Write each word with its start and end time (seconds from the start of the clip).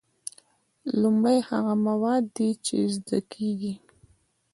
لومړی 1.01 1.37
هغه 1.49 1.73
مواد 1.87 2.23
دي 2.37 2.49
چې 2.65 2.77
زده 2.95 3.19
کیږي. 3.33 3.73